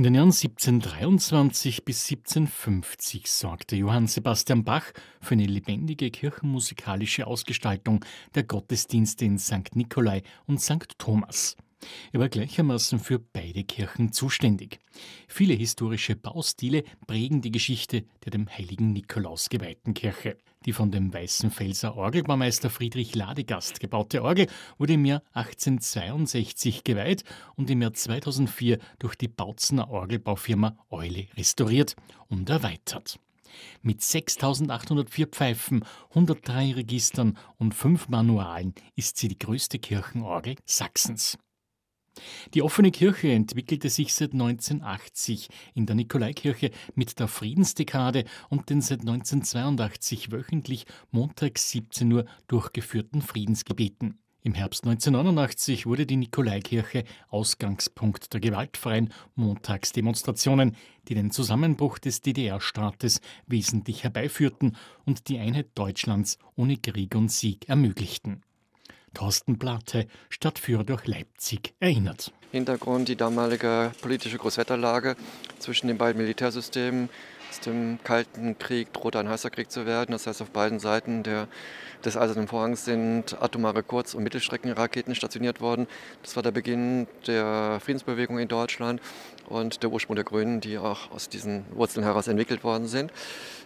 [0.00, 8.02] In den Jahren 1723 bis 1750 sorgte Johann Sebastian Bach für eine lebendige kirchenmusikalische Ausgestaltung
[8.34, 9.76] der Gottesdienste in St.
[9.76, 10.94] Nikolai und St.
[10.96, 11.54] Thomas.
[12.12, 14.80] Er war gleichermaßen für beide Kirchen zuständig.
[15.28, 20.36] Viele historische Baustile prägen die Geschichte der dem heiligen Nikolaus geweihten Kirche.
[20.66, 24.46] Die von dem Weißenfelser Orgelbaumeister Friedrich Ladegast gebaute Orgel
[24.76, 27.24] wurde im Jahr 1862 geweiht
[27.56, 31.96] und im Jahr 2004 durch die Bautzener Orgelbaufirma Eule restauriert
[32.28, 33.18] und erweitert.
[33.82, 41.38] Mit 6804 Pfeifen, 103 Registern und fünf Manualen ist sie die größte Kirchenorgel Sachsens.
[42.54, 48.80] Die offene Kirche entwickelte sich seit 1980 in der Nikolaikirche mit der Friedensdekade und den
[48.80, 54.18] seit 1982 wöchentlich montags 17 Uhr durchgeführten Friedensgebeten.
[54.42, 60.76] Im Herbst 1989 wurde die Nikolaikirche Ausgangspunkt der gewaltfreien Montagsdemonstrationen,
[61.08, 67.68] die den Zusammenbruch des DDR-Staates wesentlich herbeiführten und die Einheit Deutschlands ohne Krieg und Sieg
[67.68, 68.42] ermöglichten.
[69.14, 72.32] Thorsten Blatte, Stadtführer durch Leipzig, erinnert.
[72.52, 75.16] Hintergrund die damalige politische Großwetterlage
[75.58, 77.08] zwischen den beiden Militärsystemen.
[77.50, 80.12] Aus dem Kalten Krieg droht ein heißer Krieg zu werden.
[80.12, 81.48] Das heißt, auf beiden Seiten der,
[82.04, 85.88] des Eisernen Vorhangs sind atomare Kurz- und Mittelstreckenraketen stationiert worden.
[86.22, 89.00] Das war der Beginn der Friedensbewegung in Deutschland
[89.48, 93.12] und der Ursprung der Grünen, die auch aus diesen Wurzeln heraus entwickelt worden sind.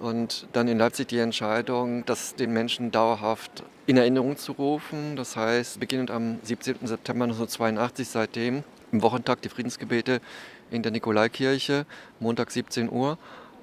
[0.00, 5.16] Und dann in Leipzig die Entscheidung, das den Menschen dauerhaft in Erinnerung zu rufen.
[5.16, 6.76] Das heißt, beginnend am 17.
[6.86, 10.22] September 1982 seitdem im Wochentag die Friedensgebete
[10.70, 11.84] in der Nikolaikirche,
[12.20, 13.18] Montag 17 Uhr.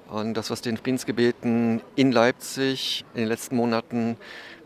[0.08, 4.16] Und das, was den Friedensgebeten in Leipzig in den letzten Monaten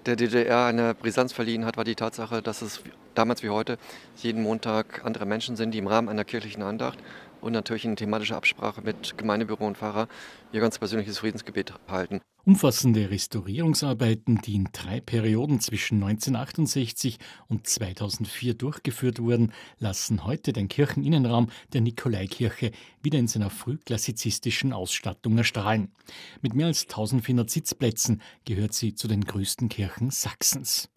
[0.06, 2.82] der DDR eine Brisanz verliehen hat, war die Tatsache, dass es
[3.14, 3.78] damals wie heute
[4.16, 6.98] jeden Montag andere Menschen sind, die im Rahmen einer kirchlichen Andacht
[7.40, 10.08] und natürlich in thematischer Absprache mit Gemeindebüro und Pfarrer
[10.52, 12.20] ihr ganz persönliches Friedensgebet halten.
[12.44, 17.18] Umfassende Restaurierungsarbeiten, die in drei Perioden zwischen 1968
[17.48, 22.70] und 2004 durchgeführt wurden, lassen heute den Kircheninnenraum der Nikolaikirche
[23.02, 25.92] wieder in seiner frühklassizistischen Ausstattung erstrahlen.
[26.40, 30.88] Mit mehr als 1400 Sitzplätzen gehört sie zu den größten Kirchen Sachsens.